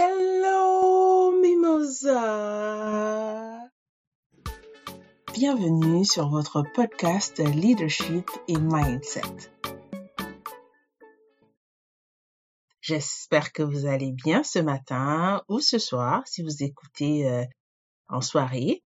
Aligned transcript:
Hello 0.00 1.32
Mimosa 1.40 2.14
Bienvenue 5.34 6.04
sur 6.04 6.28
votre 6.28 6.62
podcast 6.72 7.40
Leadership 7.40 8.30
et 8.46 8.58
Mindset. 8.58 9.50
J'espère 12.80 13.52
que 13.52 13.64
vous 13.64 13.86
allez 13.86 14.12
bien 14.12 14.44
ce 14.44 14.60
matin 14.60 15.42
ou 15.48 15.58
ce 15.58 15.80
soir 15.80 16.22
si 16.26 16.44
vous 16.44 16.62
écoutez 16.62 17.28
euh, 17.28 17.44
en 18.06 18.20
soirée. 18.20 18.84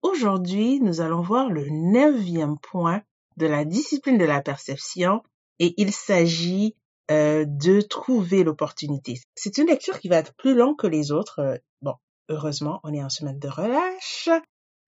Aujourd'hui, 0.00 0.80
nous 0.80 1.02
allons 1.02 1.20
voir 1.20 1.50
le 1.50 1.68
neuvième 1.68 2.58
point 2.60 3.02
de 3.36 3.44
la 3.44 3.66
discipline 3.66 4.16
de 4.16 4.24
la 4.24 4.40
perception 4.40 5.22
et 5.58 5.74
il 5.76 5.92
s'agit 5.92 6.76
euh, 7.10 7.44
de 7.46 7.82
trouver 7.82 8.44
l'opportunité. 8.44 9.20
C'est 9.34 9.58
une 9.58 9.66
lecture 9.66 10.00
qui 10.00 10.08
va 10.08 10.16
être 10.16 10.34
plus 10.36 10.54
longue 10.54 10.78
que 10.78 10.86
les 10.86 11.12
autres. 11.12 11.38
Euh, 11.40 11.56
bon, 11.82 11.94
heureusement, 12.30 12.80
on 12.82 12.94
est 12.94 13.02
en 13.02 13.10
semaine 13.10 13.38
de 13.38 13.48
relâche. 13.48 14.30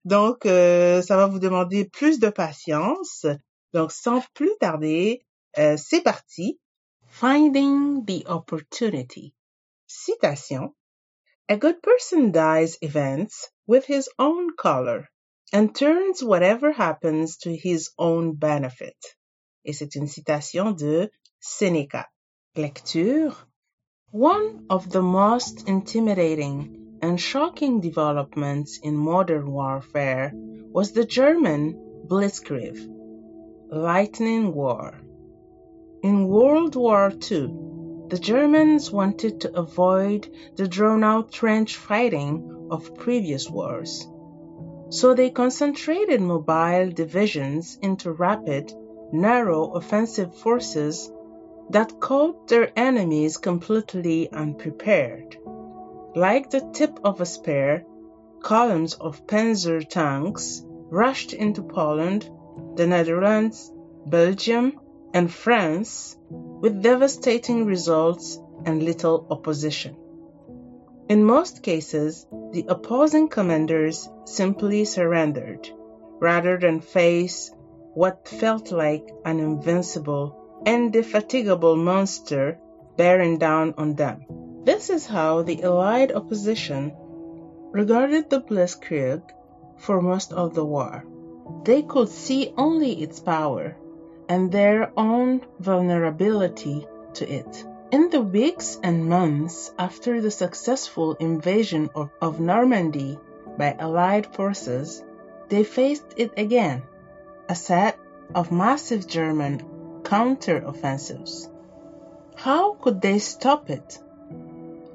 Donc, 0.03 0.45
euh, 0.45 1.01
ça 1.01 1.15
va 1.15 1.27
vous 1.27 1.37
demander 1.39 1.85
plus 1.85 2.19
de 2.19 2.29
patience. 2.29 3.27
Donc, 3.73 3.91
sans 3.91 4.23
plus 4.33 4.51
tarder, 4.59 5.25
c'est 5.55 6.01
parti. 6.01 6.59
Finding 7.07 8.05
the 8.05 8.23
opportunity. 8.27 9.33
Citation. 9.87 10.73
A 11.49 11.57
good 11.57 11.81
person 11.81 12.31
dies 12.31 12.77
events 12.81 13.51
with 13.67 13.85
his 13.87 14.09
own 14.17 14.55
color 14.55 15.07
and 15.53 15.73
turns 15.73 16.23
whatever 16.23 16.71
happens 16.71 17.37
to 17.37 17.51
his 17.55 17.89
own 17.97 18.33
benefit. 18.33 18.97
Et 19.65 19.73
c'est 19.73 19.95
une 19.95 20.07
citation 20.07 20.71
de 20.71 21.11
Seneca. 21.39 22.09
Lecture 22.57 23.33
One 24.09 24.65
of 24.67 24.89
the 24.89 25.03
most 25.03 25.69
intimidating 25.69 26.97
and 27.03 27.21
shocking 27.21 27.81
developments 27.81 28.79
in 28.79 28.97
modern 28.97 29.51
warfare 29.51 30.31
was 30.33 30.91
the 30.91 31.05
German 31.05 31.79
Blitzkrieg, 32.07 32.75
lightning 33.69 34.55
war. 34.55 34.95
In 36.01 36.29
World 36.29 36.75
War 36.75 37.11
II, 37.31 37.53
the 38.07 38.17
Germans 38.19 38.91
wanted 38.91 39.41
to 39.41 39.55
avoid 39.55 40.27
the 40.55 40.67
drawn 40.67 41.03
out 41.03 41.31
trench 41.31 41.75
fighting 41.75 42.69
of 42.71 42.95
previous 42.95 43.47
wars. 43.47 44.07
So 44.89 45.13
they 45.13 45.29
concentrated 45.29 46.21
mobile 46.21 46.89
divisions 46.89 47.77
into 47.83 48.11
rapid, 48.13 48.73
narrow 49.11 49.73
offensive 49.73 50.35
forces 50.35 51.11
that 51.69 51.99
caught 51.99 52.47
their 52.47 52.71
enemies 52.75 53.37
completely 53.37 54.31
unprepared. 54.31 55.37
Like 56.15 56.49
the 56.49 56.69
tip 56.73 56.99
of 57.03 57.21
a 57.21 57.25
spear, 57.25 57.85
columns 58.41 58.93
of 58.95 59.27
Panzer 59.27 59.87
tanks 59.87 60.63
rushed 60.89 61.33
into 61.33 61.61
Poland, 61.61 62.29
the 62.75 62.87
Netherlands, 62.87 63.71
Belgium, 64.05 64.79
and 65.13 65.31
France 65.31 66.17
with 66.29 66.81
devastating 66.81 67.65
results 67.65 68.39
and 68.65 68.83
little 68.83 69.27
opposition. 69.29 69.95
In 71.09 71.23
most 71.23 71.63
cases, 71.63 72.25
the 72.51 72.65
opposing 72.67 73.27
commanders 73.27 74.09
simply 74.25 74.85
surrendered 74.85 75.69
rather 76.19 76.57
than 76.57 76.79
face 76.81 77.51
what 77.93 78.27
felt 78.27 78.71
like 78.71 79.09
an 79.25 79.39
invincible 79.39 80.46
indefatigable 80.65 81.75
monster 81.75 82.57
bearing 82.97 83.37
down 83.37 83.73
on 83.77 83.95
them. 83.95 84.25
This 84.63 84.89
is 84.89 85.05
how 85.05 85.43
the 85.43 85.61
Allied 85.63 86.11
opposition 86.11 86.93
regarded 87.71 88.29
the 88.29 88.41
Blitzkrieg 88.41 89.21
for 89.77 90.01
most 90.01 90.33
of 90.33 90.53
the 90.53 90.65
war. 90.65 91.05
They 91.63 91.83
could 91.83 92.09
see 92.09 92.53
only 92.57 93.01
its 93.01 93.19
power 93.19 93.77
and 94.27 94.51
their 94.51 94.91
own 94.97 95.41
vulnerability 95.59 96.87
to 97.13 97.29
it. 97.31 97.65
In 97.91 98.09
the 98.09 98.21
weeks 98.21 98.77
and 98.83 99.07
months 99.07 99.71
after 99.79 100.19
the 100.19 100.31
successful 100.31 101.13
invasion 101.13 101.89
of, 101.95 102.09
of 102.21 102.41
Normandy 102.41 103.17
by 103.57 103.75
Allied 103.79 104.27
forces, 104.27 105.03
they 105.47 105.63
faced 105.63 106.13
it 106.17 106.31
again, 106.35 106.83
a 107.47 107.55
set 107.55 107.97
of 108.35 108.51
massive 108.51 109.07
German 109.07 109.61
counter-offensives. 110.07 111.49
How 112.37 112.75
could 112.75 113.01
they 113.01 113.19
stop 113.19 113.69
it? 113.69 113.99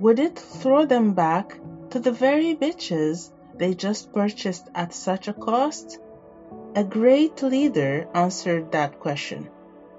Would 0.00 0.18
it 0.18 0.38
throw 0.38 0.86
them 0.86 1.12
back 1.12 1.60
to 1.90 2.00
the 2.00 2.12
very 2.12 2.54
bitches 2.54 3.30
they 3.54 3.74
just 3.74 4.10
purchased 4.14 4.70
at 4.74 4.94
such 4.94 5.28
a 5.28 5.34
cost? 5.34 5.98
A 6.74 6.82
great 6.82 7.42
leader 7.42 8.08
answered 8.14 8.72
that 8.72 9.00
question. 9.00 9.50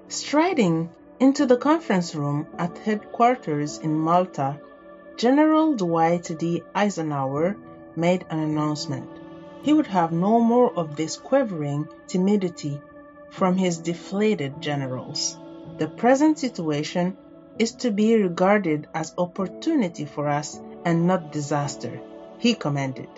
Striding 0.08 0.90
into 1.20 1.46
the 1.46 1.58
conference 1.58 2.16
room 2.16 2.48
at 2.58 2.76
headquarters 2.78 3.78
in 3.78 3.96
Malta, 3.96 4.58
General 5.16 5.76
Dwight 5.76 6.28
D. 6.40 6.64
Eisenhower 6.74 7.56
made 7.94 8.26
an 8.30 8.40
announcement. 8.40 9.08
He 9.62 9.72
would 9.72 9.86
have 9.86 10.10
no 10.10 10.40
more 10.40 10.76
of 10.76 10.96
this 10.96 11.16
quivering 11.16 11.86
timidity 12.08 12.80
from 13.34 13.56
his 13.56 13.78
deflated 13.78 14.60
generals. 14.60 15.36
The 15.78 15.88
present 15.88 16.38
situation 16.38 17.16
is 17.58 17.72
to 17.72 17.90
be 17.90 18.14
regarded 18.14 18.86
as 18.94 19.14
opportunity 19.18 20.04
for 20.04 20.28
us 20.28 20.60
and 20.84 21.06
not 21.06 21.32
disaster, 21.32 22.00
he 22.38 22.54
commended. 22.54 23.08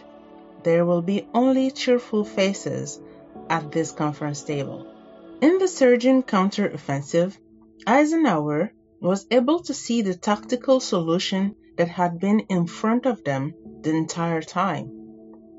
There 0.62 0.86
will 0.86 1.02
be 1.02 1.28
only 1.34 1.70
cheerful 1.70 2.24
faces 2.24 2.98
at 3.50 3.70
this 3.72 3.92
conference 3.92 4.42
table. 4.42 4.86
In 5.42 5.58
the 5.58 5.68
surging 5.68 6.22
counteroffensive, 6.22 7.36
Eisenhower 7.86 8.72
was 9.00 9.26
able 9.30 9.60
to 9.64 9.74
see 9.74 10.00
the 10.00 10.14
tactical 10.14 10.80
solution 10.80 11.54
that 11.76 11.88
had 11.88 12.18
been 12.18 12.40
in 12.40 12.66
front 12.66 13.04
of 13.04 13.22
them 13.22 13.54
the 13.82 13.90
entire 13.90 14.40
time. 14.40 14.90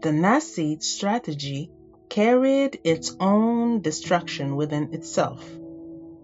The 0.02 0.12
Nazi 0.12 0.80
strategy 0.80 1.72
carried 2.10 2.80
its 2.84 3.16
own 3.20 3.82
destruction 3.82 4.56
within 4.56 4.94
itself. 4.94 5.44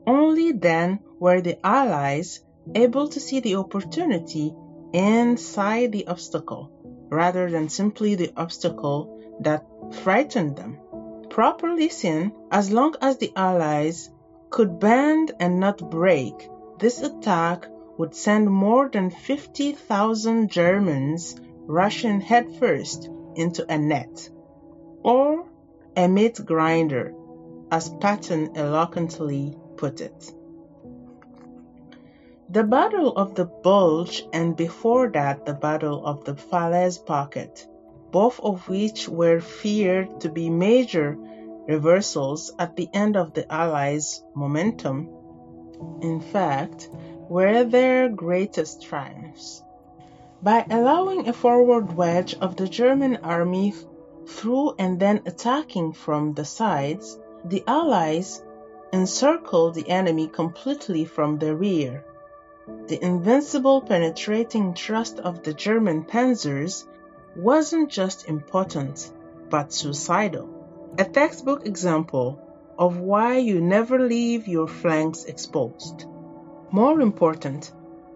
Only 0.05 0.51
then 0.51 0.99
were 1.19 1.41
the 1.41 1.57
Allies 1.65 2.41
able 2.75 3.07
to 3.09 3.19
see 3.19 3.39
the 3.39 3.55
opportunity 3.55 4.53
inside 4.93 5.91
the 5.91 6.07
obstacle 6.07 6.71
rather 7.09 7.49
than 7.49 7.69
simply 7.69 8.15
the 8.15 8.31
obstacle 8.35 9.37
that 9.41 9.65
frightened 10.03 10.55
them. 10.55 10.79
Properly 11.29 11.89
seen, 11.89 12.31
as 12.51 12.71
long 12.71 12.95
as 13.01 13.17
the 13.17 13.31
Allies 13.35 14.09
could 14.49 14.79
bend 14.79 15.31
and 15.39 15.59
not 15.59 15.89
break, 15.89 16.49
this 16.79 17.01
attack 17.01 17.67
would 17.97 18.15
send 18.15 18.49
more 18.49 18.89
than 18.89 19.09
50,000 19.09 20.49
Germans 20.49 21.35
rushing 21.65 22.21
headfirst 22.21 23.09
into 23.35 23.65
a 23.71 23.77
net, 23.77 24.29
or 25.03 25.45
a 25.95 26.07
meat 26.07 26.39
grinder, 26.45 27.13
as 27.71 27.89
Patton 27.89 28.51
eloquently 28.55 29.55
put 29.77 30.01
it. 30.01 30.33
The 32.49 32.63
Battle 32.63 33.15
of 33.15 33.35
the 33.35 33.45
Bulge 33.45 34.23
and 34.33 34.55
before 34.55 35.09
that 35.09 35.45
the 35.45 35.53
Battle 35.53 36.05
of 36.05 36.23
the 36.25 36.35
Falaise 36.35 36.97
Pocket, 36.97 37.67
both 38.11 38.39
of 38.39 38.67
which 38.69 39.07
were 39.09 39.39
feared 39.39 40.21
to 40.21 40.29
be 40.29 40.49
major 40.49 41.17
reversals 41.67 42.51
at 42.59 42.75
the 42.75 42.89
end 42.93 43.15
of 43.15 43.33
the 43.33 43.51
Allies' 43.51 44.23
momentum, 44.35 45.09
in 46.01 46.19
fact, 46.19 46.89
were 47.29 47.63
their 47.63 48.09
greatest 48.09 48.83
triumphs. 48.83 49.63
By 50.41 50.65
allowing 50.69 51.27
a 51.27 51.33
forward 51.33 51.95
wedge 51.95 52.35
of 52.41 52.55
the 52.57 52.67
German 52.67 53.17
army 53.23 53.73
through 54.27 54.75
and 54.77 54.99
then 54.99 55.21
attacking 55.25 55.93
from 55.93 56.33
the 56.33 56.45
sides, 56.45 57.19
the 57.45 57.63
Allies 57.67 58.43
encircled 58.91 59.73
the 59.73 59.89
enemy 59.89 60.27
completely 60.27 61.05
from 61.05 61.39
the 61.39 61.55
rear. 61.55 62.05
The 62.87 63.03
invincible 63.03 63.81
penetrating 63.81 64.73
thrust 64.73 65.19
of 65.19 65.43
the 65.43 65.53
German 65.53 66.03
panzers 66.03 66.85
wasn't 67.35 67.89
just 67.89 68.29
important, 68.29 69.11
but 69.49 69.73
suicidal. 69.73 70.47
A 70.97 71.03
textbook 71.03 71.65
example 71.65 72.39
of 72.77 72.99
why 72.99 73.37
you 73.37 73.59
never 73.61 73.99
leave 73.99 74.47
your 74.47 74.67
flanks 74.67 75.25
exposed. 75.25 76.05
More 76.71 77.01
important, 77.01 77.71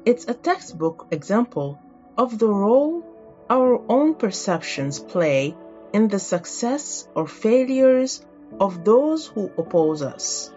it's 0.06 0.28
a 0.28 0.34
textbook 0.34 1.08
example 1.12 1.80
of 2.18 2.40
the 2.40 2.48
role 2.48 3.04
our 3.50 3.82
own 3.90 4.16
perceptions 4.16 5.00
play 5.00 5.56
in 5.94 6.08
the 6.08 6.20
success 6.20 7.08
or 7.16 7.28
failures 7.28 8.26
of 8.60 8.84
those 8.84 9.28
who 9.28 9.52
oppose 9.58 10.02
us. 10.02 10.52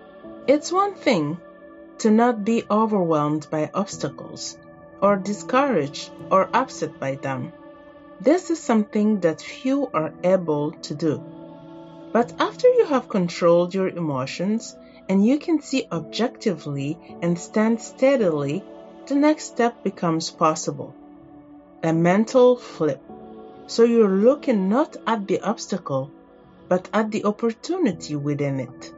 It's 0.46 0.72
one 0.72 0.94
thing 0.94 1.38
to 1.98 2.10
not 2.10 2.44
be 2.44 2.64
overwhelmed 2.70 3.46
by 3.50 3.70
obstacles, 3.74 4.56
or 5.02 5.16
discouraged 5.16 6.10
or 6.30 6.48
upset 6.54 6.98
by 6.98 7.16
them. 7.16 7.52
This 8.20 8.50
is 8.50 8.58
something 8.58 9.20
that 9.20 9.40
few 9.40 9.88
are 9.92 10.12
able 10.22 10.72
to 10.72 10.94
do. 10.94 11.22
But 12.12 12.32
after 12.38 12.68
you 12.68 12.86
have 12.86 13.08
controlled 13.08 13.74
your 13.74 13.88
emotions 13.88 14.76
and 15.08 15.24
you 15.24 15.38
can 15.38 15.60
see 15.60 15.86
objectively 15.90 16.98
and 17.22 17.38
stand 17.38 17.80
steadily, 17.80 18.64
the 19.06 19.14
next 19.14 19.44
step 19.44 19.82
becomes 19.82 20.30
possible. 20.30 20.94
A 21.82 21.92
mental 21.92 22.56
flip. 22.56 23.02
So 23.70 23.84
you're 23.84 24.08
looking 24.08 24.68
not 24.68 24.96
at 25.06 25.28
the 25.28 25.40
obstacle, 25.42 26.10
but 26.68 26.88
at 26.92 27.12
the 27.12 27.24
opportunity 27.24 28.16
within 28.16 28.58
it. 28.58 28.92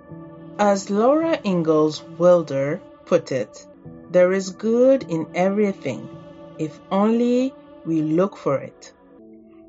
As 0.58 0.88
Laura 0.88 1.38
Ingalls 1.44 2.02
Wilder 2.16 2.80
put 3.04 3.32
it, 3.32 3.66
there 4.10 4.32
is 4.32 4.48
good 4.48 5.04
in 5.10 5.26
everything, 5.34 6.08
if 6.56 6.80
only 6.90 7.52
we 7.84 8.00
look 8.00 8.34
for 8.34 8.56
it. 8.60 8.94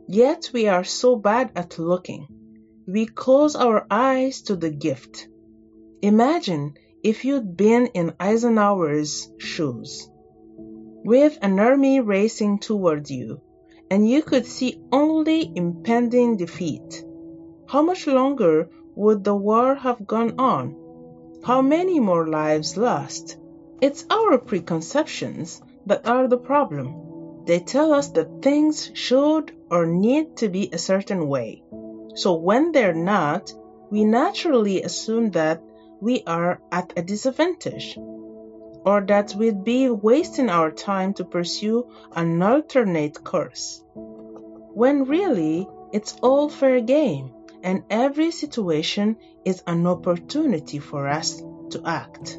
Yet 0.07 0.51
we 0.53 0.69
are 0.69 0.85
so 0.85 1.17
bad 1.17 1.51
at 1.53 1.77
looking. 1.77 2.27
We 2.88 3.05
close 3.05 3.57
our 3.57 3.85
eyes 3.91 4.44
to 4.44 4.55
the 4.55 4.69
gift. 4.69 5.27
Imagine 6.01 6.75
if 7.03 7.25
you'd 7.25 7.57
been 7.57 7.88
in 7.88 8.13
Eisenhower's 8.21 9.29
shoes, 9.38 10.09
with 11.03 11.38
an 11.41 11.59
army 11.59 12.00
racing 12.00 12.59
toward 12.59 13.09
you, 13.09 13.41
and 13.93 14.09
you 14.09 14.23
could 14.23 14.43
see 14.43 14.81
only 14.91 15.51
impending 15.55 16.35
defeat. 16.35 17.05
How 17.67 17.83
much 17.83 18.07
longer 18.07 18.67
would 18.95 19.23
the 19.23 19.35
war 19.35 19.75
have 19.75 20.07
gone 20.07 20.33
on? 20.39 20.75
How 21.45 21.61
many 21.61 21.99
more 21.99 22.27
lives 22.27 22.75
lost? 22.75 23.37
It's 23.81 24.03
our 24.09 24.39
preconceptions 24.39 25.61
that 25.85 26.07
are 26.07 26.27
the 26.27 26.39
problem. 26.39 27.43
They 27.45 27.59
tell 27.59 27.93
us 27.93 28.07
that 28.15 28.41
things 28.41 28.89
should 28.95 29.55
or 29.69 29.85
need 29.85 30.37
to 30.37 30.49
be 30.49 30.69
a 30.73 30.79
certain 30.79 31.27
way. 31.27 31.61
So 32.15 32.33
when 32.33 32.71
they're 32.71 32.95
not, 32.95 33.53
we 33.91 34.05
naturally 34.05 34.81
assume 34.81 35.29
that 35.31 35.61
we 36.01 36.23
are 36.25 36.59
at 36.71 36.93
a 36.97 37.03
disadvantage 37.03 37.99
or 38.85 39.01
that 39.01 39.33
we'd 39.35 39.63
be 39.63 39.89
wasting 39.89 40.50
our 40.50 40.71
time 40.71 41.13
to 41.15 41.25
pursue 41.25 41.89
an 42.15 42.41
alternate 42.41 43.24
course. 43.24 43.83
When 43.95 45.06
really, 45.06 45.68
it's 45.91 46.15
all 46.21 46.50
fair 46.50 46.81
game 46.81 47.31
and 47.63 47.83
every 47.89 48.31
situation 48.31 49.18
is 49.45 49.63
an 49.65 49.88
opportunity 49.88 50.80
for 50.80 51.07
us 51.07 51.41
to 51.71 51.81
act. 51.85 52.38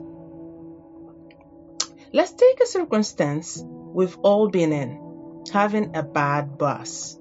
Let's 2.12 2.32
take 2.32 2.60
a 2.60 2.66
circumstance 2.66 3.62
we've 3.64 4.16
all 4.18 4.48
been 4.48 4.72
in 4.72 5.04
having 5.52 5.96
a 5.96 6.02
bad 6.02 6.58
boss. 6.58 7.18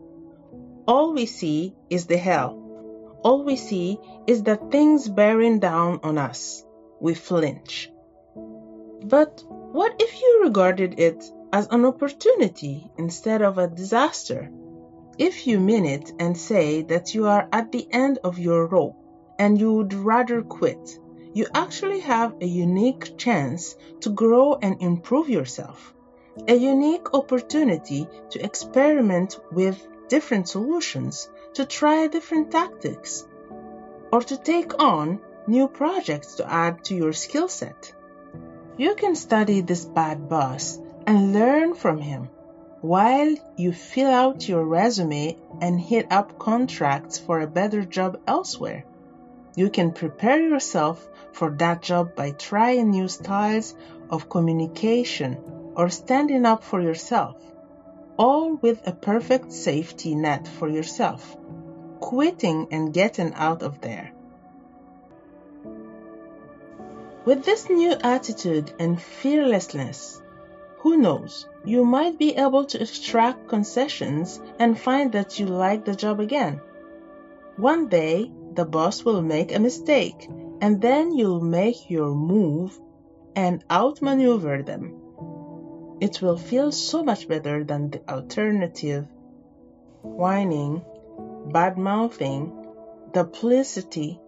All 0.87 1.13
we 1.13 1.25
see 1.25 1.75
is 1.89 2.05
the 2.07 2.17
hell. 2.17 2.59
All 3.23 3.43
we 3.43 3.55
see 3.55 3.99
is 4.27 4.43
the 4.43 4.57
things 4.57 5.07
bearing 5.07 5.59
down 5.59 6.01
on 6.03 6.17
us. 6.17 6.63
We 6.99 7.13
flinch. 7.13 7.89
But 9.03 9.43
what 9.47 9.95
if 9.99 10.21
you 10.21 10.41
regarded 10.43 10.99
it 10.99 11.23
as 11.51 11.67
an 11.67 11.85
opportunity 11.85 12.89
instead 12.97 13.41
of 13.41 13.57
a 13.57 13.67
disaster? 13.67 14.49
If 15.17 15.45
you 15.45 15.59
mean 15.59 15.85
it 15.85 16.13
and 16.19 16.37
say 16.37 16.83
that 16.83 17.13
you 17.13 17.27
are 17.27 17.47
at 17.51 17.71
the 17.71 17.85
end 17.91 18.19
of 18.23 18.39
your 18.39 18.65
rope 18.65 18.95
and 19.37 19.59
you 19.59 19.73
would 19.73 19.93
rather 19.93 20.41
quit, 20.41 20.99
you 21.33 21.47
actually 21.53 21.99
have 21.99 22.35
a 22.39 22.45
unique 22.45 23.17
chance 23.17 23.75
to 24.01 24.09
grow 24.09 24.55
and 24.61 24.81
improve 24.81 25.29
yourself, 25.29 25.93
a 26.47 26.55
unique 26.55 27.13
opportunity 27.13 28.07
to 28.29 28.43
experiment 28.43 29.39
with 29.51 29.85
different 30.07 30.47
solutions, 30.47 31.29
to 31.55 31.65
try 31.65 32.07
different 32.07 32.51
tactics, 32.51 33.27
or 34.11 34.21
to 34.21 34.37
take 34.37 34.81
on 34.81 35.19
new 35.47 35.67
projects 35.67 36.35
to 36.35 36.49
add 36.49 36.83
to 36.85 36.95
your 36.95 37.13
skill 37.13 37.47
set. 37.47 37.93
You 38.75 38.95
can 38.95 39.15
study 39.15 39.61
this 39.61 39.85
bad 39.85 40.27
boss 40.27 40.79
and 41.05 41.31
learn 41.31 41.75
from 41.75 41.99
him 41.99 42.29
while 42.81 43.35
you 43.55 43.71
fill 43.71 44.09
out 44.09 44.49
your 44.49 44.65
resume 44.65 45.37
and 45.61 45.79
hit 45.79 46.11
up 46.11 46.39
contracts 46.39 47.19
for 47.19 47.39
a 47.39 47.47
better 47.47 47.85
job 47.85 48.19
elsewhere. 48.25 48.83
You 49.55 49.69
can 49.69 49.91
prepare 49.91 50.41
yourself 50.41 51.07
for 51.33 51.51
that 51.59 51.83
job 51.83 52.15
by 52.15 52.31
trying 52.31 52.89
new 52.89 53.07
styles 53.07 53.75
of 54.09 54.27
communication 54.27 55.37
or 55.75 55.89
standing 55.89 56.43
up 56.43 56.63
for 56.63 56.81
yourself, 56.81 57.37
all 58.17 58.55
with 58.55 58.87
a 58.87 58.91
perfect 58.91 59.51
safety 59.51 60.15
net 60.15 60.47
for 60.47 60.67
yourself, 60.67 61.37
quitting 61.99 62.69
and 62.71 62.91
getting 62.91 63.35
out 63.35 63.61
of 63.61 63.81
there. 63.81 64.12
With 67.25 67.45
this 67.45 67.69
new 67.69 67.93
attitude 68.03 68.73
and 68.79 69.01
fearlessness, 69.01 70.21
who 70.79 70.97
knows, 70.97 71.47
you 71.63 71.85
might 71.85 72.19
be 72.19 72.35
able 72.35 72.65
to 72.65 72.81
extract 72.81 73.47
concessions 73.47 74.41
and 74.59 74.77
find 74.77 75.13
that 75.13 75.39
you 75.39 75.45
like 75.45 75.85
the 75.85 75.95
job 75.95 76.19
again. 76.19 76.59
One 77.55 77.87
day, 77.87 78.29
the 78.53 78.65
boss 78.65 79.05
will 79.05 79.21
make 79.21 79.55
a 79.55 79.59
mistake, 79.59 80.27
and 80.59 80.81
then 80.81 81.13
you'll 81.13 81.39
make 81.39 81.89
your 81.89 82.13
move 82.13 82.77
and 83.37 83.63
outmaneuver 83.71 84.61
them. 84.61 84.99
It 86.01 86.21
will 86.21 86.37
feel 86.37 86.73
so 86.73 87.03
much 87.03 87.29
better 87.29 87.63
than 87.63 87.89
the 87.89 88.01
alternative 88.09 89.07
whining, 90.01 90.83
bad 91.53 91.77
mouthing, 91.77 92.51
duplicity, 93.13 94.19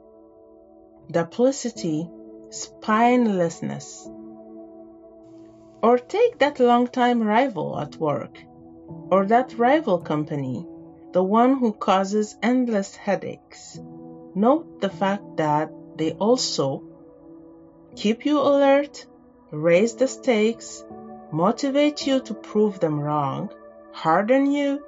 duplicity, 1.11 2.09
spinelessness. 2.55 4.07
Or 5.81 5.97
take 5.97 6.39
that 6.39 6.59
long-time 6.59 7.21
rival 7.21 7.77
at 7.79 7.97
work, 7.97 8.39
or 9.11 9.25
that 9.25 9.57
rival 9.57 9.99
company, 9.99 10.65
the 11.11 11.23
one 11.23 11.57
who 11.57 11.71
causes 11.73 12.35
endless 12.41 12.95
headaches. 12.95 13.79
Note 14.33 14.81
the 14.81 14.89
fact 14.89 15.37
that 15.37 15.71
they 15.95 16.11
also 16.13 16.83
keep 17.95 18.25
you 18.25 18.39
alert, 18.39 19.05
raise 19.51 19.95
the 19.95 20.07
stakes, 20.07 20.83
motivate 21.31 22.05
you 22.07 22.19
to 22.21 22.33
prove 22.33 22.79
them 22.79 22.99
wrong, 22.99 23.49
harden 23.93 24.51
you, 24.51 24.83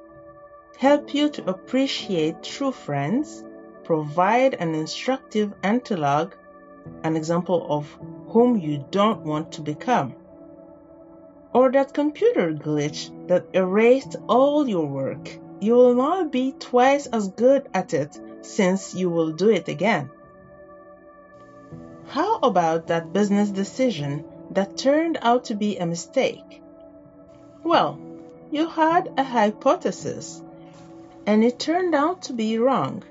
help 0.78 1.14
you 1.14 1.30
to 1.30 1.50
appreciate 1.50 2.44
true 2.44 2.72
friends, 2.72 3.44
provide 3.84 4.54
an 4.56 4.76
instructive 4.76 5.54
analogue, 5.64 6.36
an 7.04 7.16
example 7.16 7.66
of 7.70 7.98
whom 8.30 8.58
you 8.58 8.86
don't 8.92 9.26
want 9.26 9.52
to 9.54 9.62
become 9.62 10.16
or 11.58 11.72
that 11.72 11.94
computer 11.94 12.54
glitch 12.54 13.10
that 13.28 13.46
erased 13.54 14.16
all 14.28 14.68
your 14.70 14.86
work. 14.86 15.40
You 15.60 15.74
will 15.74 15.96
not 15.96 16.32
be 16.32 16.52
twice 16.52 17.08
as 17.08 17.30
good 17.30 17.68
at 17.74 17.94
it 17.94 18.20
since 18.42 18.94
you 18.94 19.10
will 19.10 19.32
do 19.32 19.50
it 19.50 19.68
again. 19.68 20.12
How 22.10 22.38
about 22.38 22.88
that 22.88 23.12
business 23.12 23.50
decision 23.50 24.24
that 24.52 24.78
turned 24.78 25.18
out 25.22 25.46
to 25.46 25.56
be 25.56 25.78
a 25.78 25.86
mistake? 25.86 26.62
Well, 27.64 28.00
you 28.52 28.70
had 28.70 29.12
a 29.18 29.24
hypothesis 29.24 30.42
and 31.26 31.44
it 31.44 31.60
turned 31.60 31.96
out 31.96 32.22
to 32.24 32.34
be 32.34 32.60
wrong. 32.60 33.04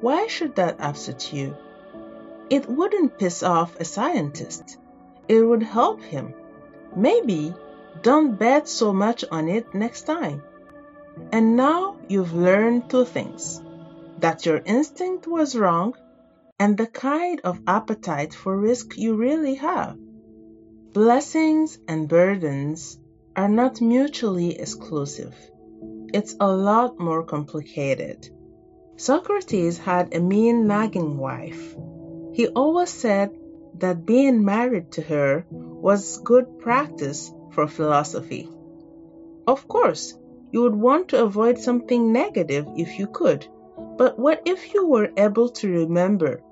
Why 0.00 0.26
should 0.26 0.56
that 0.56 0.80
upset 0.80 1.32
you? 1.32 1.54
It 2.56 2.68
wouldn't 2.68 3.18
piss 3.18 3.42
off 3.42 3.80
a 3.80 3.84
scientist. 3.84 4.78
It 5.26 5.42
would 5.42 5.64
help 5.64 6.00
him. 6.00 6.34
Maybe 6.94 7.52
don't 8.02 8.38
bet 8.38 8.68
so 8.68 8.92
much 8.92 9.24
on 9.28 9.48
it 9.48 9.74
next 9.74 10.02
time. 10.02 10.40
And 11.32 11.56
now 11.56 11.96
you've 12.06 12.32
learned 12.32 12.88
two 12.88 13.06
things 13.06 13.60
that 14.20 14.46
your 14.46 14.60
instinct 14.64 15.26
was 15.26 15.56
wrong 15.56 15.96
and 16.60 16.76
the 16.76 16.86
kind 16.86 17.40
of 17.42 17.58
appetite 17.66 18.32
for 18.32 18.56
risk 18.56 18.96
you 18.96 19.16
really 19.16 19.56
have. 19.56 19.96
Blessings 20.92 21.80
and 21.88 22.08
burdens 22.08 23.00
are 23.34 23.48
not 23.48 23.80
mutually 23.80 24.60
exclusive. 24.60 25.34
It's 26.12 26.36
a 26.38 26.52
lot 26.52 27.00
more 27.00 27.24
complicated. 27.24 28.30
Socrates 28.96 29.76
had 29.76 30.14
a 30.14 30.20
mean 30.20 30.68
nagging 30.68 31.18
wife. 31.18 31.74
He 32.34 32.48
always 32.48 32.90
said 32.90 33.30
that 33.78 34.04
being 34.04 34.44
married 34.44 34.90
to 34.92 35.02
her 35.02 35.46
was 35.50 36.18
good 36.18 36.58
practice 36.58 37.32
for 37.52 37.68
philosophy. 37.68 38.48
Of 39.46 39.68
course, 39.68 40.18
you 40.50 40.62
would 40.62 40.74
want 40.74 41.08
to 41.08 41.22
avoid 41.22 41.58
something 41.58 42.12
negative 42.12 42.66
if 42.76 42.98
you 42.98 43.06
could, 43.06 43.46
but 43.96 44.18
what 44.18 44.42
if 44.44 44.74
you 44.74 44.84
were 44.84 45.12
able 45.16 45.48
to 45.50 45.68
remember 45.68 46.42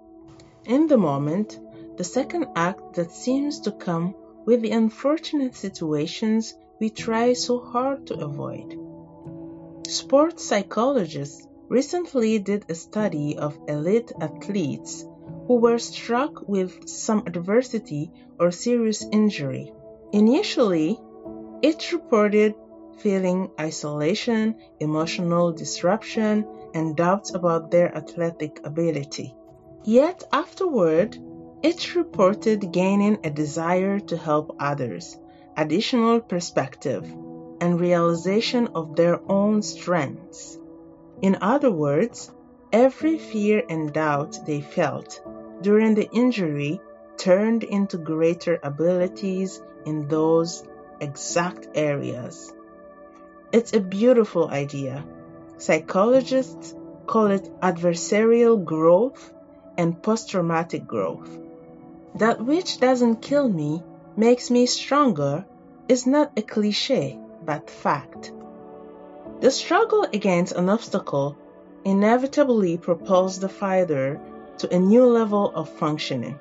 in 0.66 0.86
the 0.86 0.98
moment 0.98 1.58
the 1.96 2.04
second 2.04 2.46
act 2.54 2.94
that 2.94 3.10
seems 3.10 3.58
to 3.62 3.72
come 3.72 4.14
with 4.44 4.62
the 4.62 4.70
unfortunate 4.70 5.56
situations 5.56 6.54
we 6.78 6.90
try 6.90 7.32
so 7.32 7.58
hard 7.58 8.06
to 8.06 8.14
avoid. 8.20 8.78
Sports 9.88 10.44
psychologists 10.44 11.46
recently 11.68 12.38
did 12.38 12.66
a 12.68 12.74
study 12.76 13.36
of 13.36 13.58
elite 13.66 14.12
athletes 14.20 15.04
who 15.46 15.56
were 15.56 15.78
struck 15.78 16.48
with 16.48 16.88
some 16.88 17.22
adversity 17.26 18.10
or 18.38 18.50
serious 18.50 19.04
injury. 19.12 19.72
Initially, 20.12 20.98
it 21.62 21.92
reported 21.92 22.54
feeling 22.98 23.50
isolation, 23.58 24.56
emotional 24.80 25.52
disruption, 25.52 26.46
and 26.74 26.96
doubts 26.96 27.34
about 27.34 27.70
their 27.70 27.94
athletic 27.96 28.60
ability. 28.64 29.34
Yet 29.84 30.22
afterward, 30.32 31.18
it 31.62 31.94
reported 31.94 32.72
gaining 32.72 33.18
a 33.24 33.30
desire 33.30 33.98
to 34.00 34.16
help 34.16 34.56
others, 34.58 35.16
additional 35.56 36.20
perspective, 36.20 37.04
and 37.60 37.80
realization 37.80 38.68
of 38.74 38.96
their 38.96 39.20
own 39.30 39.62
strengths. 39.62 40.58
In 41.20 41.38
other 41.40 41.70
words, 41.70 42.32
every 42.72 43.18
fear 43.18 43.62
and 43.68 43.92
doubt 43.92 44.38
they 44.46 44.60
felt 44.60 45.20
during 45.60 45.94
the 45.94 46.10
injury 46.10 46.80
turned 47.16 47.62
into 47.62 47.98
greater 47.98 48.58
abilities 48.62 49.62
in 49.84 50.08
those 50.08 50.64
exact 51.00 51.68
areas. 51.74 52.52
It's 53.52 53.74
a 53.74 53.80
beautiful 53.80 54.48
idea. 54.48 55.04
Psychologists 55.58 56.74
call 57.06 57.26
it 57.26 57.50
adversarial 57.60 58.64
growth 58.64 59.32
and 59.76 60.02
post 60.02 60.30
traumatic 60.30 60.86
growth. 60.86 61.30
That 62.16 62.44
which 62.44 62.78
doesn't 62.78 63.22
kill 63.22 63.48
me 63.48 63.82
makes 64.16 64.50
me 64.50 64.66
stronger 64.66 65.44
is 65.88 66.06
not 66.06 66.32
a 66.36 66.42
cliche, 66.42 67.18
but 67.44 67.68
fact. 67.68 68.32
The 69.40 69.50
struggle 69.50 70.06
against 70.12 70.54
an 70.54 70.68
obstacle 70.68 71.36
inevitably 71.84 72.76
propels 72.76 73.38
the 73.38 73.48
fighter 73.48 74.20
to 74.58 74.74
a 74.74 74.78
new 74.78 75.04
level 75.04 75.52
of 75.54 75.68
functioning. 75.68 76.38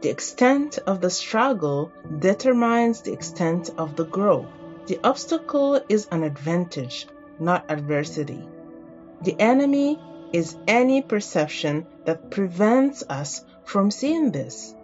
The 0.00 0.10
extent 0.10 0.78
of 0.86 1.00
the 1.00 1.10
struggle 1.10 1.90
determines 2.18 3.02
the 3.02 3.12
extent 3.12 3.70
of 3.76 3.96
the 3.96 4.04
growth. 4.04 4.46
The 4.86 5.00
obstacle 5.02 5.80
is 5.88 6.06
an 6.10 6.22
advantage, 6.22 7.06
not 7.38 7.64
adversity. 7.68 8.42
The 9.22 9.38
enemy 9.40 9.98
is 10.32 10.56
any 10.66 11.02
perception 11.02 11.86
that 12.04 12.30
prevents 12.30 13.02
us 13.08 13.44
from 13.64 13.90
seeing 13.90 14.30
this. 14.30 14.74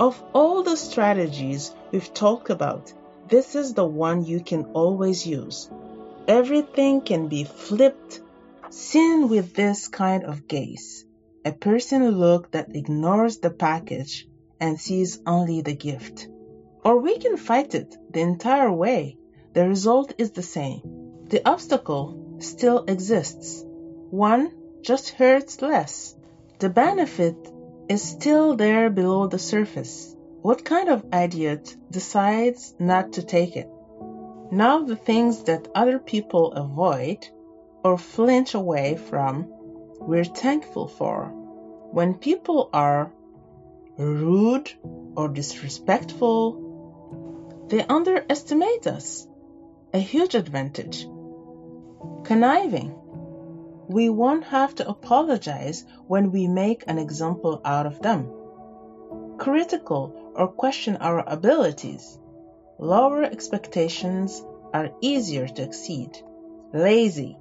Of 0.00 0.22
all 0.32 0.62
the 0.62 0.76
strategies 0.76 1.74
we've 1.92 2.14
talked 2.14 2.50
about, 2.50 2.92
this 3.28 3.54
is 3.54 3.74
the 3.74 3.84
one 3.84 4.24
you 4.24 4.40
can 4.40 4.64
always 4.72 5.26
use. 5.26 5.68
Everything 6.26 7.00
can 7.00 7.28
be 7.28 7.44
flipped, 7.44 8.20
seen 8.74 9.28
with 9.28 9.54
this 9.54 9.88
kind 9.88 10.24
of 10.24 10.46
gaze. 10.48 11.04
A 11.44 11.52
person 11.52 12.08
look 12.08 12.50
that 12.52 12.74
ignores 12.74 13.38
the 13.38 13.50
package 13.50 14.28
and 14.60 14.78
sees 14.80 15.20
only 15.26 15.60
the 15.60 15.74
gift. 15.74 16.28
Or 16.84 16.98
we 16.98 17.18
can 17.18 17.36
fight 17.36 17.74
it 17.74 17.96
the 18.10 18.20
entire 18.20 18.72
way. 18.72 19.18
The 19.52 19.68
result 19.68 20.14
is 20.18 20.32
the 20.32 20.42
same. 20.42 20.80
The 21.28 21.46
obstacle 21.48 22.36
still 22.40 22.84
exists. 22.86 23.64
One 24.10 24.52
just 24.82 25.10
hurts 25.10 25.60
less. 25.62 26.14
The 26.58 26.68
benefit 26.68 27.36
is 27.88 28.02
still 28.02 28.56
there 28.56 28.90
below 28.90 29.26
the 29.26 29.38
surface. 29.38 30.14
What 30.42 30.64
kind 30.64 30.88
of 30.88 31.06
idiot 31.12 31.76
decides 31.90 32.74
not 32.78 33.14
to 33.14 33.22
take 33.22 33.56
it? 33.56 33.68
Now 34.50 34.84
the 34.84 34.96
things 34.96 35.44
that 35.44 35.68
other 35.74 35.98
people 35.98 36.52
avoid 36.52 37.26
or 37.88 37.96
flinch 37.96 38.52
away 38.52 38.96
from, 38.96 39.46
we're 39.98 40.22
thankful 40.22 40.86
for. 40.86 41.28
When 41.90 42.18
people 42.18 42.68
are 42.74 43.10
rude 43.96 44.70
or 45.16 45.28
disrespectful, 45.28 47.66
they 47.68 47.82
underestimate 47.82 48.86
us. 48.86 49.26
A 49.94 49.98
huge 49.98 50.34
advantage. 50.34 51.08
Conniving. 52.24 52.94
We 53.88 54.10
won't 54.10 54.44
have 54.44 54.74
to 54.74 54.88
apologize 54.88 55.86
when 56.06 56.30
we 56.30 56.46
make 56.46 56.84
an 56.86 56.98
example 56.98 57.62
out 57.64 57.86
of 57.86 58.02
them. 58.02 58.30
Critical 59.38 60.34
or 60.34 60.48
question 60.48 60.98
our 60.98 61.24
abilities. 61.26 62.18
Lower 62.78 63.24
expectations 63.24 64.44
are 64.74 64.90
easier 65.00 65.48
to 65.48 65.62
exceed. 65.62 66.18
Lazy 66.74 67.38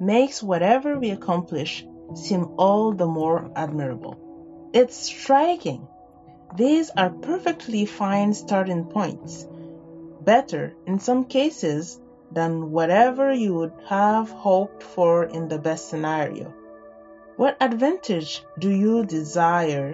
makes 0.00 0.42
whatever 0.42 0.98
we 0.98 1.10
accomplish 1.10 1.86
seem 2.14 2.54
all 2.56 2.92
the 2.92 3.06
more 3.06 3.50
admirable. 3.54 4.70
It's 4.72 4.96
striking 4.96 5.86
these 6.56 6.90
are 6.96 7.10
perfectly 7.10 7.84
fine 7.84 8.32
starting 8.32 8.86
points, 8.86 9.46
better 10.22 10.74
in 10.86 10.98
some 10.98 11.26
cases 11.26 12.00
than 12.32 12.70
whatever 12.70 13.30
you 13.32 13.54
would 13.54 13.74
have 13.86 14.30
hoped 14.30 14.82
for 14.82 15.24
in 15.24 15.48
the 15.48 15.58
best 15.58 15.90
scenario. 15.90 16.54
What 17.36 17.58
advantage 17.60 18.42
do 18.58 18.70
you 18.70 19.04
desire? 19.04 19.92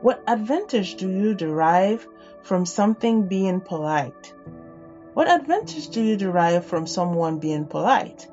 What 0.00 0.22
advantage 0.26 0.94
do 0.94 1.08
you 1.08 1.34
derive 1.34 2.08
from 2.42 2.64
something 2.64 3.28
being 3.28 3.60
polite? 3.60 4.32
What 5.12 5.30
advantage 5.30 5.88
do 5.88 6.02
you 6.02 6.16
derive 6.16 6.64
from 6.64 6.86
someone 6.86 7.40
being 7.40 7.66
polite 7.66 8.26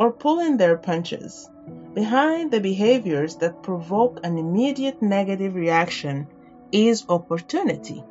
or 0.00 0.10
pulling 0.10 0.56
their 0.56 0.78
punches? 0.78 1.50
Behind 1.94 2.50
the 2.50 2.60
behaviors 2.60 3.36
that 3.36 3.62
provoke 3.62 4.20
an 4.24 4.38
immediate 4.38 5.02
negative 5.02 5.54
reaction 5.54 6.26
is 6.72 7.04
opportunity, 7.08 8.02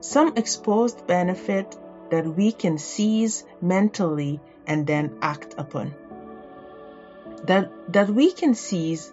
some 0.00 0.32
exposed 0.36 1.06
benefit 1.06 1.76
that 2.10 2.26
we 2.26 2.50
can 2.50 2.78
seize 2.78 3.44
mentally 3.60 4.40
and 4.66 4.86
then 4.86 5.18
act 5.20 5.54
upon. 5.58 5.94
That, 7.44 7.70
that 7.92 8.08
we 8.08 8.32
can 8.32 8.54
seize 8.54 9.12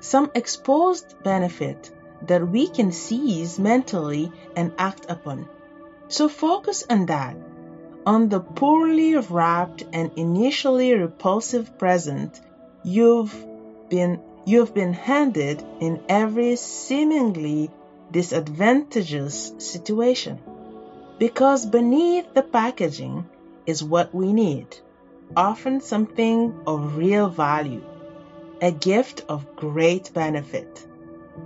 some 0.00 0.30
exposed 0.34 1.22
benefit 1.22 1.90
that 2.26 2.46
we 2.46 2.68
can 2.68 2.92
seize 2.92 3.58
mentally 3.58 4.30
and 4.54 4.72
act 4.76 5.06
upon. 5.08 5.48
So 6.08 6.28
focus 6.28 6.84
on 6.90 7.06
that, 7.06 7.36
on 8.06 8.28
the 8.28 8.40
poorly 8.40 9.16
wrapped 9.16 9.84
and 9.92 10.10
initially 10.16 10.92
repulsive 10.94 11.78
present 11.78 12.40
you've 12.82 13.34
been 13.88 14.20
you've 14.46 14.74
been 14.74 14.92
handed 14.92 15.64
in 15.80 16.02
every 16.08 16.56
seemingly 16.56 17.70
disadvantageous 18.10 19.54
situation. 19.58 20.38
Because 21.18 21.64
beneath 21.64 22.34
the 22.34 22.42
packaging 22.42 23.26
is 23.66 23.82
what 23.82 24.14
we 24.14 24.32
need, 24.32 24.66
often 25.34 25.80
something 25.80 26.54
of 26.66 26.96
real 26.96 27.28
value, 27.28 27.82
a 28.60 28.70
gift 28.70 29.24
of 29.28 29.56
great 29.56 30.12
benefit. 30.12 30.86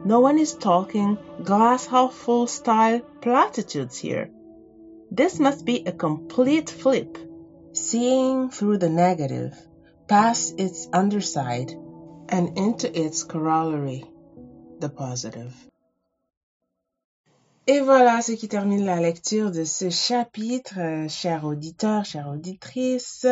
No 0.05 0.21
one 0.21 0.38
is 0.38 0.55
talking 0.55 1.19
glass 1.45 1.87
half 1.87 2.12
full 2.12 2.47
style 2.47 3.00
platitudes 3.21 3.97
here. 3.97 4.31
This 5.11 5.38
must 5.38 5.65
be 5.65 5.85
a 5.87 5.93
complete 5.93 6.69
flip, 6.69 7.17
seeing 7.73 8.50
through 8.50 8.79
the 8.79 8.91
negative, 8.91 9.57
past 10.07 10.61
its 10.61 10.87
underside, 10.93 11.73
and 12.29 12.59
into 12.59 12.88
its 12.93 13.25
corollary, 13.25 14.05
the 14.81 14.91
positive. 14.91 15.55
Et 17.67 17.81
voilà 17.81 18.23
ce 18.23 18.37
qui 18.37 18.49
termine 18.49 18.85
la 18.85 19.00
lecture 19.00 19.50
de 19.50 19.65
ce 19.65 19.91
chapitre, 19.91 21.09
chers 21.09 21.45
auditeurs, 21.45 22.05
chères 22.05 22.29
auditrices. 22.29 23.27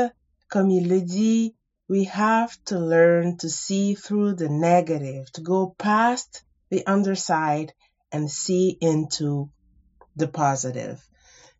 Comme 0.49 0.71
il 0.71 0.89
le 0.89 1.01
dit, 1.01 1.55
we 1.89 2.05
have 2.05 2.57
to 2.65 2.79
learn 2.79 3.37
to 3.37 3.49
see 3.49 3.95
through 3.95 4.35
the 4.35 4.49
negative, 4.49 5.31
to 5.33 5.43
go 5.43 5.75
past 5.79 6.43
the 6.71 6.87
underside 6.87 7.73
and 8.13 8.31
see 8.31 8.77
into 8.81 9.51
the 10.17 10.29
positive. 10.29 11.07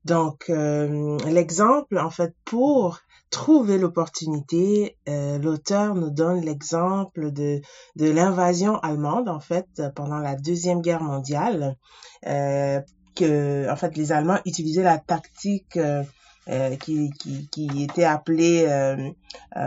Donc, 0.07 0.51
euh, 0.51 1.19
l'exemple, 1.27 1.99
en 1.99 2.11
fait, 2.11 2.33
pour 2.45 3.01
trouver 3.31 3.77
l'opportunité, 3.77 4.97
euh, 5.09 5.37
l'auteur 5.39 5.97
nous 5.97 6.11
donne 6.11 6.43
l'exemple 6.43 7.33
de, 7.33 7.61
de 7.97 8.09
l'invasion 8.09 8.79
allemande, 8.79 9.29
en 9.29 9.41
fait, 9.41 9.83
pendant 9.97 10.19
la 10.19 10.37
Deuxième 10.37 10.81
Guerre 10.81 11.03
mondiale, 11.03 11.77
euh, 12.25 12.81
que, 13.17 13.69
en 13.69 13.75
fait, 13.75 13.97
les 13.97 14.13
Allemands 14.13 14.39
utilisaient 14.45 14.85
la 14.85 14.99
tactique 14.99 15.77
euh, 15.77 16.05
euh 16.49 16.77
qui, 16.77 17.11
qui, 17.19 17.49
qui, 17.49 17.83
était 17.83 18.05
appelée 18.05 18.65
euh, 18.69 19.11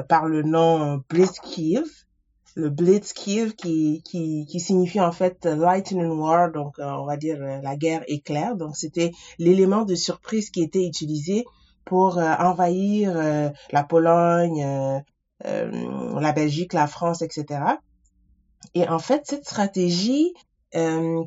par 0.08 0.26
le 0.26 0.44
nom 0.44 1.04
Blitzkrieg, 1.10 1.84
le 2.60 2.70
Blitzkrieg 2.70 3.56
qui, 3.56 4.02
qui, 4.04 4.46
qui 4.46 4.60
signifie 4.60 5.00
en 5.00 5.12
fait 5.12 5.46
Lightning 5.46 6.12
War, 6.12 6.52
donc 6.52 6.76
on 6.80 7.06
va 7.06 7.18
dire 7.18 7.40
la 7.40 7.76
guerre 7.76 8.04
éclair. 8.08 8.56
Donc 8.56 8.76
c'était 8.76 9.12
l'élément 9.38 9.86
de 9.86 9.96
surprise 9.96 10.50
qui 10.50 10.62
était 10.62 10.86
utilisé 10.86 11.46
pour 11.86 12.18
envahir 12.18 13.14
la 13.72 13.84
Pologne, 13.84 15.04
la 15.44 16.32
Belgique, 16.34 16.74
la 16.74 16.88
France, 16.88 17.22
etc. 17.22 17.62
Et 18.76 18.88
en 18.88 19.00
fait, 19.00 19.24
cette 19.26 19.46
stratégie 19.46 20.34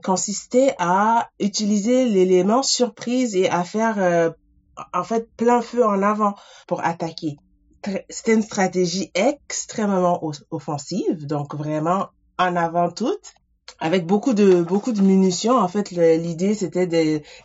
consistait 0.03 0.75
à 0.79 1.31
utiliser 1.41 2.09
l'élément 2.09 2.63
surprise 2.63 3.35
et 3.35 3.49
à 3.49 3.65
faire 3.65 4.35
en 4.93 5.05
fait 5.05 5.29
plein 5.37 5.63
feu 5.63 5.85
en 5.85 6.03
avant 6.03 6.35
pour 6.67 6.85
attaquer. 6.85 7.37
C'était 8.09 8.35
une 8.35 8.43
stratégie 8.43 9.11
extrêmement 9.15 10.23
offensive, 10.51 11.27
donc 11.27 11.55
vraiment 11.55 12.09
en 12.39 12.57
avant 12.57 12.91
toute 12.91 13.35
avec 13.79 14.07
beaucoup 14.07 14.33
de 14.33 14.63
beaucoup 14.63 14.93
de 14.93 15.03
munitions. 15.03 15.59
En 15.59 15.69
fait, 15.69 15.91
l'idée 15.91 16.55
c'était 16.55 16.87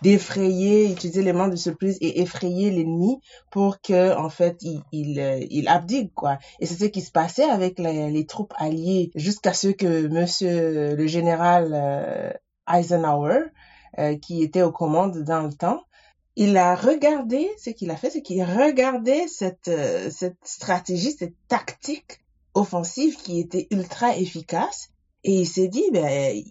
d'effrayer, 0.02 0.92
utiliser 0.92 1.24
les 1.24 1.34
mains 1.34 1.48
de 1.48 1.56
surprise 1.56 1.98
et 2.00 2.22
effrayer 2.22 2.70
l'ennemi 2.70 3.20
pour 3.52 3.82
que 3.82 4.16
en 4.16 4.30
fait 4.30 4.58
il 4.62 4.82
il, 4.92 5.20
euh, 5.20 5.40
il 5.50 5.68
abdique 5.68 6.14
quoi. 6.14 6.38
Et 6.60 6.66
c'est 6.66 6.76
ce 6.76 6.86
qui 6.86 7.02
se 7.02 7.12
passait 7.12 7.50
avec 7.50 7.80
les, 7.80 8.12
les 8.12 8.26
troupes 8.26 8.54
alliées 8.58 9.12
jusqu'à 9.16 9.54
ce 9.54 9.70
que 9.70 10.08
Monsieur 10.08 10.96
le 10.96 11.08
général 11.08 11.72
euh, 11.74 12.32
Eisenhower, 12.72 13.46
euh, 13.98 14.16
qui 14.18 14.44
était 14.44 14.62
aux 14.62 14.72
commandes 14.72 15.24
dans 15.24 15.42
le 15.42 15.54
temps, 15.54 15.82
il 16.38 16.56
a 16.56 16.76
regardé, 16.76 17.50
ce 17.62 17.72
qu'il 17.72 17.92
a 17.92 17.98
fait, 17.98 18.10
c'est 18.10 18.22
qu'il 18.22 18.44
regardait 18.44 19.28
cette, 19.28 19.72
cette 20.12 20.38
stratégie, 20.44 21.12
cette 21.12 21.36
tactique 21.48 22.22
offensive 22.54 23.18
qui 23.18 23.40
était 23.40 23.68
ultra 23.72 24.16
efficace 24.16 24.90
et 25.24 25.42
il 25.42 25.46
s'est 25.46 25.68
dit, 25.68 25.84
ben, 25.92 26.42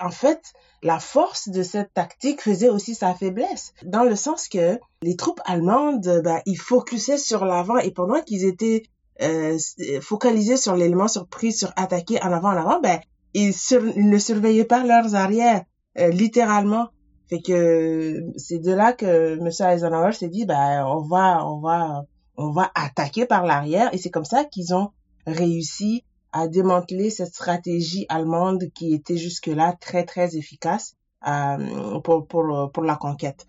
en 0.00 0.10
fait, 0.10 0.40
la 0.82 0.98
force 0.98 1.48
de 1.48 1.62
cette 1.62 1.92
tactique 1.94 2.42
faisait 2.42 2.68
aussi 2.68 2.94
sa 2.94 3.14
faiblesse, 3.14 3.72
dans 3.82 4.04
le 4.04 4.14
sens 4.14 4.48
que 4.48 4.78
les 5.02 5.16
troupes 5.16 5.40
allemandes, 5.44 6.20
ben, 6.22 6.40
ils 6.46 6.58
focusaient 6.58 7.18
sur 7.18 7.44
l'avant 7.44 7.78
et 7.78 7.90
pendant 7.90 8.20
qu'ils 8.22 8.44
étaient 8.44 8.82
euh, 9.22 9.58
focalisés 10.00 10.56
sur 10.56 10.76
l'élément 10.76 11.08
surprise, 11.08 11.58
sur 11.58 11.72
attaquer 11.76 12.22
en 12.22 12.32
avant, 12.32 12.50
en 12.50 12.58
avant, 12.58 12.80
ben, 12.80 13.00
ils, 13.34 13.54
ne 13.96 14.18
surveillaient 14.18 14.64
pas 14.64 14.84
leurs 14.84 15.14
arrières, 15.14 15.64
euh, 15.98 16.08
littéralement. 16.08 16.88
Fait 17.28 17.40
que 17.40 18.24
c'est 18.36 18.58
de 18.58 18.72
là 18.72 18.92
que 18.92 19.38
M. 19.38 19.48
Eisenhower 19.48 20.12
s'est 20.12 20.28
dit, 20.28 20.46
ben, 20.46 20.84
on 20.86 21.00
va, 21.00 21.44
on 21.46 21.60
va, 21.60 22.04
on 22.36 22.50
va 22.50 22.70
attaquer 22.74 23.26
par 23.26 23.44
l'arrière 23.44 23.92
et 23.92 23.98
c'est 23.98 24.10
comme 24.10 24.24
ça 24.24 24.44
qu'ils 24.44 24.74
ont 24.74 24.90
réussi 25.26 26.04
à 26.32 26.46
démanteler 26.46 27.10
cette 27.10 27.34
stratégie 27.34 28.06
allemande 28.08 28.64
qui 28.74 28.94
était 28.94 29.16
jusque-là 29.16 29.74
très 29.80 30.04
très 30.04 30.36
efficace 30.36 30.94
euh, 31.26 31.98
pour, 32.00 32.26
pour, 32.26 32.70
pour 32.72 32.84
la 32.84 32.96
conquête. 32.96 33.46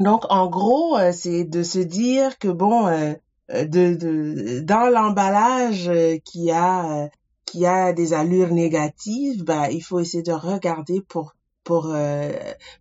Donc 0.00 0.24
en 0.30 0.48
gros, 0.48 0.96
euh, 0.96 1.12
c'est 1.12 1.44
de 1.44 1.62
se 1.62 1.80
dire 1.80 2.38
que 2.38 2.48
bon, 2.48 2.86
euh, 2.86 3.14
de, 3.50 3.94
de, 3.94 4.60
dans 4.60 4.88
l'emballage 4.88 5.90
qui 6.24 6.50
a 6.50 7.10
qui 7.44 7.66
a 7.66 7.92
des 7.92 8.14
allures 8.14 8.52
négatives, 8.52 9.44
bah, 9.44 9.70
il 9.70 9.80
faut 9.80 10.00
essayer 10.00 10.22
de 10.22 10.32
regarder 10.32 11.00
pour 11.02 11.34
pour 11.64 11.94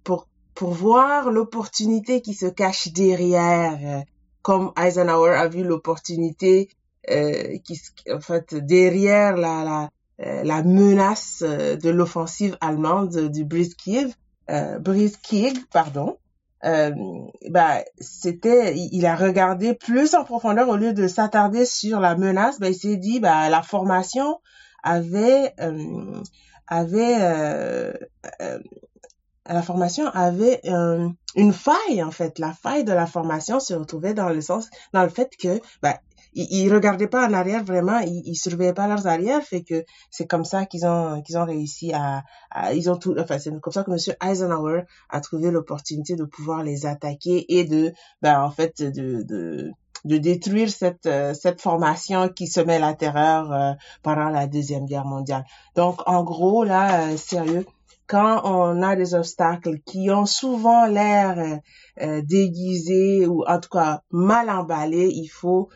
pour 0.04 0.28
pour 0.54 0.72
voir 0.72 1.32
l'opportunité 1.32 2.22
qui 2.22 2.34
se 2.34 2.46
cache 2.46 2.90
derrière, 2.94 4.04
comme 4.44 4.72
Eisenhower 4.78 5.32
a 5.32 5.48
vu 5.48 5.64
l'opportunité 5.64 6.70
euh, 7.10 7.58
qui, 7.64 7.82
en 8.12 8.20
fait, 8.20 8.56
derrière 8.56 9.36
la, 9.36 9.64
la, 9.64 9.90
euh, 10.26 10.44
la 10.44 10.64
menace 10.64 11.44
euh, 11.46 11.76
de 11.76 11.90
l'offensive 11.90 12.58
allemande 12.62 13.30
du 13.30 13.44
Blitzkrieg, 13.44 14.14
euh, 14.50 14.80
Blitzkrieg, 14.80 15.58
pardon, 15.72 16.18
euh, 16.66 16.92
bah, 17.50 17.80
c'était, 18.00 18.78
il 18.78 19.06
a 19.06 19.16
regardé 19.16 19.74
plus 19.74 20.16
en 20.16 20.24
profondeur 20.24 20.70
au 20.70 20.78
lieu 20.78 20.94
de 20.94 21.08
s'attarder 21.08 21.66
sur 21.66 22.00
la 22.00 22.16
menace. 22.16 22.60
Bah, 22.60 22.70
il 22.70 22.76
s'est 22.76 22.96
dit, 22.96 23.20
bah, 23.20 23.50
la 23.50 23.64
formation 23.64 24.40
avait, 24.82 25.54
euh, 25.60 26.22
avait, 26.74 27.18
euh, 27.20 27.94
la 29.48 29.62
formation 29.62 30.08
avait 30.08 30.62
une 31.36 31.54
faille 31.54 32.04
en 32.04 32.12
fait. 32.12 32.40
La 32.40 32.54
faille 32.54 32.84
de 32.84 32.94
la 32.94 33.06
formation 33.06 33.60
se 33.60 33.74
retrouvait 33.74 34.14
dans 34.14 34.30
le 34.30 34.42
sens, 34.42 34.70
dans 34.94 35.04
le 35.04 35.10
fait 35.10 35.32
que, 35.38 35.60
bah, 35.82 36.00
ils, 36.36 36.74
regardaient 36.74 37.08
pas 37.08 37.28
en 37.28 37.34
arrière 37.34 37.64
vraiment, 37.64 38.00
ils, 38.00 38.24
ils 38.26 38.36
surveillaient 38.36 38.74
pas 38.74 38.88
leurs 38.88 39.08
arrières, 39.08 39.44
fait 39.44 39.64
que 39.64 39.86
c'est 40.10 40.26
comme 40.26 40.46
ça 40.46 40.66
qu'ils 40.66 40.86
ont 40.86 41.22
qu'ils 41.22 41.38
ont 41.38 41.46
réussi 41.46 41.94
à, 41.94 42.24
ils 42.74 42.90
ont 42.90 42.98
tout, 42.98 43.16
enfin 43.20 43.40
c'est 43.40 43.52
comme 43.62 43.74
ça 43.74 43.84
que 43.84 43.92
Monsieur 43.92 44.16
Eisenhower 44.24 44.84
a 45.10 45.22
trouvé 45.22 45.52
l'opportunité 45.52 46.16
de 46.16 46.26
pouvoir 46.26 46.64
les 46.64 46.86
attaquer 46.86 47.46
et 47.58 47.66
de, 47.66 47.94
ben 48.22 48.42
en 48.42 48.52
fait 48.52 48.82
de 48.82 49.24
de 49.24 49.72
de 50.06 50.18
détruire 50.18 50.70
cette 50.70 51.06
euh, 51.06 51.34
cette 51.34 51.62
formation 51.62 52.30
qui 52.30 52.48
semait 52.48 52.80
la 52.80 52.94
terreur 52.94 53.52
euh, 53.52 53.74
pendant 54.02 54.30
la 54.30 54.48
deuxième 54.48 54.86
guerre 54.86 55.06
mondiale. 55.06 55.46
Donc 55.76 56.02
en 56.06 56.24
gros 56.24 56.64
là, 56.64 57.08
euh, 57.08 57.18
sérieux, 57.18 57.66
quand 58.08 58.42
on 58.44 58.82
a 58.82 58.96
des 58.96 59.16
obstacles 59.16 59.80
qui 59.86 60.12
ont 60.12 60.26
souvent 60.26 60.86
l'air 60.86 61.60
déguisés 61.98 63.26
ou 63.26 63.46
en 63.48 63.60
tout 63.60 63.70
cas 63.70 64.02
mal 64.12 64.50
emballés, 64.50 65.10
il 65.14 65.28
faut 65.28 65.70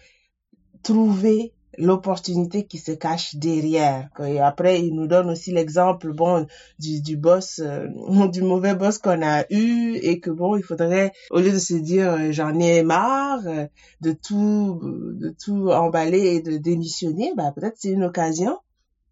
trouver 0.83 1.53
l'opportunité 1.77 2.65
qui 2.65 2.77
se 2.77 2.91
cache 2.91 3.35
derrière. 3.35 4.09
Et 4.25 4.39
après, 4.39 4.81
il 4.81 4.95
nous 4.95 5.07
donne 5.07 5.29
aussi 5.29 5.51
l'exemple, 5.51 6.11
bon, 6.13 6.47
du, 6.79 7.01
du 7.01 7.17
boss, 7.17 7.61
euh, 7.63 7.87
du 8.31 8.41
mauvais 8.41 8.75
boss 8.75 8.97
qu'on 8.97 9.21
a 9.21 9.45
eu 9.49 9.95
et 10.01 10.19
que 10.19 10.29
bon, 10.29 10.55
il 10.55 10.63
faudrait, 10.63 11.11
au 11.31 11.39
lieu 11.39 11.51
de 11.51 11.59
se 11.59 11.75
dire 11.75 12.13
euh, 12.13 12.31
j'en 12.31 12.57
ai 12.59 12.83
marre 12.83 13.41
euh, 13.45 13.65
de 14.01 14.11
tout, 14.11 14.79
de 14.83 15.29
tout 15.43 15.69
emballer 15.69 16.35
et 16.35 16.41
de 16.41 16.57
démissionner, 16.57 17.31
bah 17.35 17.51
peut-être 17.55 17.75
c'est 17.77 17.91
une 17.91 18.03
occasion 18.03 18.57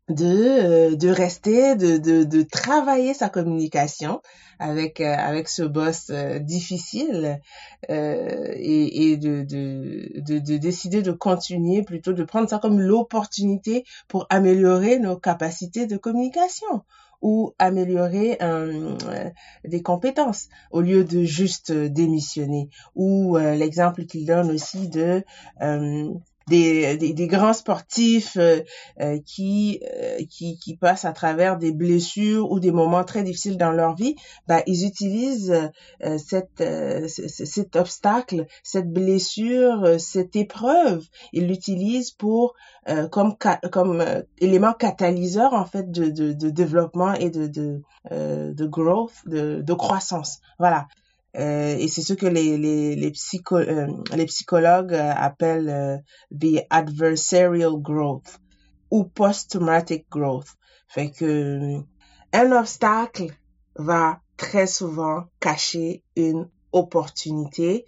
de 0.09 0.93
de 0.95 1.09
rester 1.09 1.75
de, 1.75 1.97
de 1.97 2.23
de 2.23 2.41
travailler 2.43 3.13
sa 3.15 3.29
communication 3.29 4.21
avec 4.59 5.01
euh, 5.01 5.15
avec 5.15 5.49
ce 5.49 5.63
boss 5.63 6.09
euh, 6.11 6.39
difficile 6.39 7.41
euh, 7.89 8.51
et, 8.53 9.11
et 9.11 9.17
de, 9.17 9.43
de, 9.43 10.21
de, 10.21 10.39
de 10.39 10.57
décider 10.57 11.01
de 11.01 11.11
continuer 11.11 11.81
plutôt 11.81 12.13
de 12.13 12.23
prendre 12.23 12.49
ça 12.49 12.59
comme 12.59 12.79
l'opportunité 12.79 13.83
pour 14.07 14.27
améliorer 14.29 14.99
nos 14.99 15.17
capacités 15.17 15.87
de 15.87 15.97
communication 15.97 16.83
ou 17.21 17.53
améliorer 17.57 18.37
des 19.63 19.81
compétences 19.81 20.47
au 20.69 20.81
lieu 20.81 21.03
de 21.03 21.23
juste 21.23 21.71
démissionner 21.71 22.69
ou 22.93 23.37
l'exemple 23.37 24.05
qu'il 24.05 24.27
donne 24.27 24.51
aussi 24.51 24.89
de 24.89 25.23
des, 26.47 26.97
des, 26.97 27.27
grands 27.27 27.53
sportifs 27.53 28.37
euh, 28.37 28.61
euh, 29.01 29.19
qui, 29.25 29.81
euh, 29.83 30.19
qui, 30.29 30.59
qui 30.59 30.77
passent 30.77 31.05
à 31.05 31.11
travers 31.11 31.57
des 31.57 31.71
blessures 31.71 32.51
ou 32.51 32.59
des 32.59 32.71
moments 32.71 33.03
très 33.03 33.23
difficiles 33.23 33.57
dans 33.57 33.71
leur 33.71 33.95
vie, 33.95 34.15
bah, 34.47 34.61
ils 34.67 34.85
utilisent 34.85 35.71
cette, 36.17 36.63
cet 37.07 37.75
obstacle, 37.75 38.45
cette 38.63 38.91
blessure, 38.91 39.99
cette 39.99 40.35
épreuve, 40.35 41.05
ils 41.33 41.47
l'utilisent 41.47 42.11
pour 42.11 42.53
comme 43.11 43.35
comme 43.71 44.03
élément 44.37 44.73
catalyseur 44.73 45.53
en 45.53 45.65
fait 45.65 45.89
de, 45.89 46.09
de, 46.09 46.33
de 46.33 46.49
développement 46.49 47.13
et 47.13 47.29
de 47.29 47.47
de, 47.47 47.81
de 48.11 48.65
growth, 48.65 49.13
de, 49.25 49.61
de 49.61 49.73
croissance. 49.73 50.39
Voilà. 50.59 50.87
Euh, 51.37 51.75
et 51.77 51.87
c'est 51.87 52.01
ce 52.01 52.13
que 52.13 52.27
les, 52.27 52.57
les, 52.57 52.95
les, 52.95 53.11
euh, 53.51 53.87
les 54.15 54.25
psychologues 54.25 54.93
euh, 54.93 55.13
appellent 55.15 56.01
the 56.31 56.61
adversarial 56.69 57.77
growth 57.77 58.39
ou 58.89 59.03
post-traumatic 59.03 60.09
growth. 60.09 60.47
Fait 60.87 61.11
que 61.11 61.79
un 62.31 62.51
obstacle 62.51 63.27
va 63.75 64.21
très 64.37 64.67
souvent 64.67 65.25
cacher 65.39 66.03
une 66.15 66.47
opportunité 66.71 67.85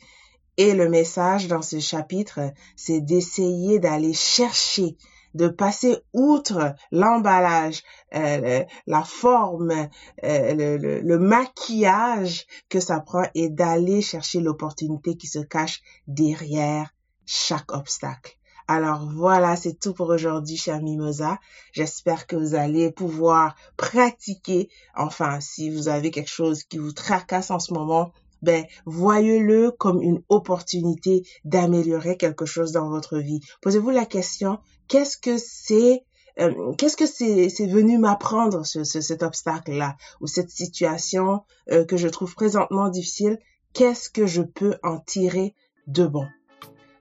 et 0.57 0.73
le 0.73 0.89
message 0.89 1.47
dans 1.47 1.61
ce 1.61 1.79
chapitre, 1.79 2.39
c'est 2.75 2.99
d'essayer 2.99 3.79
d'aller 3.79 4.13
chercher 4.13 4.97
de 5.33 5.47
passer 5.47 5.97
outre 6.13 6.75
l'emballage, 6.91 7.83
euh, 8.15 8.63
la 8.85 9.03
forme, 9.03 9.89
euh, 10.23 10.77
le, 10.77 10.99
le, 11.01 11.19
maquillage 11.19 12.45
que 12.69 12.79
ça 12.79 12.99
prend 12.99 13.25
et 13.35 13.49
d'aller 13.49 14.01
chercher 14.01 14.39
l'opportunité 14.39 15.15
qui 15.15 15.27
se 15.27 15.39
cache 15.39 15.81
derrière 16.07 16.93
chaque 17.25 17.71
obstacle. 17.73 18.37
Alors 18.69 19.09
voilà, 19.09 19.55
c'est 19.55 19.79
tout 19.79 19.93
pour 19.93 20.09
aujourd'hui, 20.09 20.57
cher 20.57 20.81
Mimosa. 20.81 21.39
J'espère 21.71 22.27
que 22.27 22.35
vous 22.35 22.53
allez 22.53 22.91
pouvoir 22.91 23.55
pratiquer, 23.77 24.69
enfin, 24.93 25.39
si 25.39 25.69
vous 25.69 25.87
avez 25.87 26.11
quelque 26.11 26.29
chose 26.29 26.63
qui 26.63 26.77
vous 26.77 26.91
tracasse 26.91 27.49
en 27.49 27.59
ce 27.59 27.73
moment, 27.73 28.11
ben 28.41 28.65
voyez-le 28.85 29.71
comme 29.71 30.01
une 30.01 30.21
opportunité 30.29 31.23
d'améliorer 31.45 32.17
quelque 32.17 32.45
chose 32.45 32.71
dans 32.71 32.89
votre 32.89 33.17
vie. 33.17 33.41
Posez-vous 33.61 33.89
la 33.89 34.05
question, 34.05 34.59
qu'est-ce 34.87 35.17
que 35.17 35.37
c'est 35.37 36.03
euh, 36.39 36.73
qu'est-ce 36.77 36.97
que 36.97 37.07
c'est 37.07 37.49
c'est 37.49 37.65
venu 37.65 37.97
m'apprendre 37.97 38.65
ce, 38.65 38.83
cet 38.83 39.23
obstacle 39.23 39.71
là 39.71 39.95
ou 40.21 40.27
cette 40.27 40.51
situation 40.51 41.41
euh, 41.71 41.83
que 41.83 41.97
je 41.97 42.07
trouve 42.07 42.35
présentement 42.35 42.89
difficile? 42.89 43.39
Qu'est-ce 43.73 44.09
que 44.09 44.25
je 44.25 44.41
peux 44.41 44.75
en 44.83 44.99
tirer 44.99 45.55
de 45.87 46.05
bon? 46.05 46.25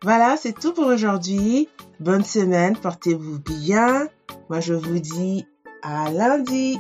Voilà, 0.03 0.37
c'est 0.37 0.53
tout 0.53 0.73
pour 0.73 0.87
aujourd'hui. 0.87 1.69
Bonne 2.01 2.25
semaine, 2.25 2.77
portez-vous 2.77 3.41
bien. 3.41 4.09
Moi, 4.51 4.61
je 4.61 4.75
vous 4.75 4.99
dis 4.99 5.47
à 5.83 6.11
lundi. 6.11 6.79